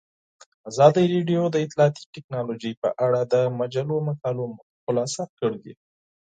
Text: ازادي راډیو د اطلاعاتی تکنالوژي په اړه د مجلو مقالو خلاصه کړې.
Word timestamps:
ازادي 0.69 1.03
راډیو 1.13 1.41
د 1.51 1.55
اطلاعاتی 1.65 2.03
تکنالوژي 2.15 2.71
په 2.81 2.89
اړه 3.05 3.19
د 3.33 3.35
مجلو 3.59 3.97
مقالو 4.07 4.45
خلاصه 4.83 5.23
کړې. 5.39 5.73